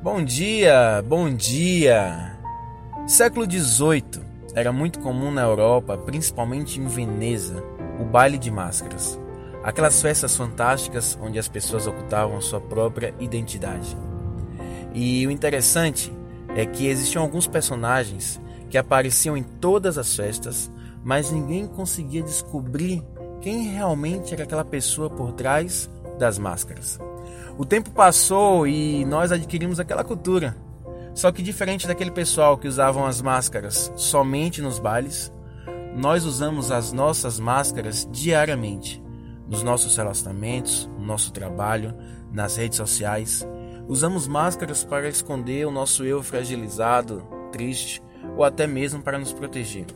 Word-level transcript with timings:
Bom 0.00 0.22
dia, 0.22 1.02
bom 1.04 1.28
dia. 1.28 2.38
Século 3.04 3.50
XVIII 3.50 4.22
era 4.54 4.72
muito 4.72 5.00
comum 5.00 5.32
na 5.32 5.42
Europa, 5.42 5.98
principalmente 5.98 6.78
em 6.78 6.86
Veneza, 6.86 7.64
o 8.00 8.04
baile 8.04 8.38
de 8.38 8.48
máscaras. 8.48 9.18
Aquelas 9.64 10.00
festas 10.00 10.36
fantásticas 10.36 11.18
onde 11.20 11.36
as 11.36 11.48
pessoas 11.48 11.88
ocultavam 11.88 12.40
sua 12.40 12.60
própria 12.60 13.12
identidade. 13.18 13.96
E 14.94 15.26
o 15.26 15.32
interessante 15.32 16.12
é 16.54 16.64
que 16.64 16.86
existiam 16.86 17.24
alguns 17.24 17.48
personagens 17.48 18.40
que 18.70 18.78
apareciam 18.78 19.36
em 19.36 19.42
todas 19.42 19.98
as 19.98 20.14
festas, 20.14 20.70
mas 21.02 21.32
ninguém 21.32 21.66
conseguia 21.66 22.22
descobrir 22.22 23.02
quem 23.40 23.72
realmente 23.72 24.32
era 24.32 24.44
aquela 24.44 24.64
pessoa 24.64 25.10
por 25.10 25.32
trás 25.32 25.90
das 26.20 26.38
máscaras. 26.38 27.00
O 27.56 27.64
tempo 27.64 27.90
passou 27.90 28.66
e 28.66 29.04
nós 29.04 29.32
adquirimos 29.32 29.80
aquela 29.80 30.04
cultura. 30.04 30.56
Só 31.14 31.32
que 31.32 31.42
diferente 31.42 31.86
daquele 31.86 32.12
pessoal 32.12 32.56
que 32.56 32.68
usavam 32.68 33.04
as 33.04 33.20
máscaras 33.20 33.92
somente 33.96 34.62
nos 34.62 34.78
bailes, 34.78 35.32
nós 35.96 36.24
usamos 36.24 36.70
as 36.70 36.92
nossas 36.92 37.40
máscaras 37.40 38.08
diariamente, 38.12 39.02
nos 39.48 39.64
nossos 39.64 39.96
relacionamentos, 39.96 40.88
no 40.96 41.04
nosso 41.04 41.32
trabalho, 41.32 41.92
nas 42.32 42.56
redes 42.56 42.76
sociais. 42.76 43.44
Usamos 43.88 44.28
máscaras 44.28 44.84
para 44.84 45.08
esconder 45.08 45.66
o 45.66 45.72
nosso 45.72 46.04
eu 46.04 46.22
fragilizado, 46.22 47.26
triste 47.50 48.00
ou 48.36 48.44
até 48.44 48.66
mesmo 48.66 49.02
para 49.02 49.18
nos 49.18 49.32
proteger. 49.32 49.86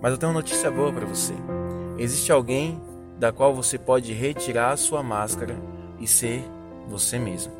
Mas 0.00 0.12
eu 0.12 0.18
tenho 0.18 0.30
uma 0.30 0.38
notícia 0.38 0.70
boa 0.70 0.92
para 0.92 1.06
você. 1.06 1.34
Existe 1.98 2.30
alguém 2.30 2.80
da 3.18 3.32
qual 3.32 3.54
você 3.54 3.78
pode 3.78 4.12
retirar 4.12 4.70
a 4.72 4.76
sua 4.76 5.02
máscara 5.02 5.56
e 5.98 6.06
ser 6.06 6.44
você 6.88 7.18
mesmo, 7.18 7.52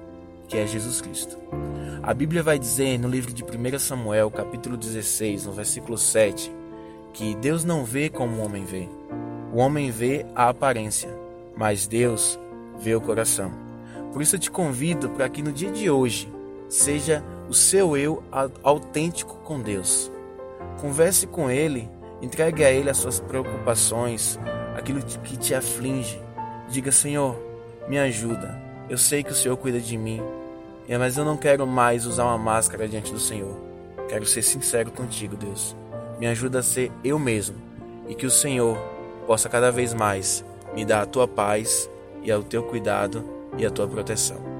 que 0.48 0.56
é 0.56 0.66
Jesus 0.66 1.00
Cristo. 1.00 1.36
A 2.02 2.14
Bíblia 2.14 2.42
vai 2.42 2.58
dizer 2.58 2.98
no 2.98 3.08
livro 3.08 3.32
de 3.32 3.42
1 3.42 3.78
Samuel, 3.78 4.30
capítulo 4.30 4.76
16, 4.76 5.46
no 5.46 5.52
versículo 5.52 5.98
7, 5.98 6.52
que 7.12 7.34
Deus 7.36 7.64
não 7.64 7.84
vê 7.84 8.08
como 8.08 8.36
o 8.36 8.44
homem 8.44 8.64
vê. 8.64 8.88
O 9.52 9.58
homem 9.58 9.90
vê 9.90 10.24
a 10.34 10.48
aparência, 10.48 11.08
mas 11.56 11.86
Deus 11.86 12.38
vê 12.78 12.94
o 12.94 13.00
coração. 13.00 13.52
Por 14.12 14.22
isso 14.22 14.36
eu 14.36 14.40
te 14.40 14.50
convido 14.50 15.08
para 15.10 15.28
que 15.28 15.42
no 15.42 15.52
dia 15.52 15.70
de 15.70 15.90
hoje 15.90 16.32
seja 16.68 17.24
o 17.48 17.54
seu 17.54 17.96
eu 17.96 18.22
autêntico 18.62 19.36
com 19.44 19.60
Deus. 19.60 20.10
Converse 20.80 21.26
com 21.26 21.50
Ele, 21.50 21.88
entregue 22.22 22.64
a 22.64 22.70
Ele 22.70 22.90
as 22.90 22.98
suas 22.98 23.18
preocupações, 23.18 24.38
aquilo 24.76 25.02
que 25.02 25.36
te 25.36 25.54
aflige. 25.54 26.20
Diga, 26.68 26.92
Senhor, 26.92 27.36
me 27.88 27.98
ajuda 27.98 28.66
eu 28.88 28.96
sei 28.96 29.22
que 29.22 29.32
o 29.32 29.34
Senhor 29.34 29.56
cuida 29.56 29.80
de 29.80 29.96
mim, 29.96 30.20
mas 30.98 31.16
eu 31.16 31.24
não 31.24 31.36
quero 31.36 31.66
mais 31.66 32.06
usar 32.06 32.24
uma 32.24 32.38
máscara 32.38 32.88
diante 32.88 33.12
do 33.12 33.18
Senhor. 33.18 33.56
Quero 34.08 34.24
ser 34.24 34.42
sincero 34.42 34.90
contigo, 34.90 35.36
Deus. 35.36 35.74
Me 36.18 36.26
ajuda 36.26 36.60
a 36.60 36.62
ser 36.62 36.92
eu 37.02 37.18
mesmo 37.18 37.56
e 38.08 38.14
que 38.14 38.26
o 38.26 38.30
Senhor 38.30 38.78
possa 39.26 39.48
cada 39.48 39.72
vez 39.72 39.92
mais 39.92 40.44
me 40.74 40.84
dar 40.84 41.02
a 41.02 41.06
tua 41.06 41.26
paz 41.26 41.90
e 42.22 42.32
o 42.32 42.42
teu 42.42 42.62
cuidado 42.62 43.24
e 43.58 43.66
a 43.66 43.70
tua 43.70 43.88
proteção. 43.88 44.55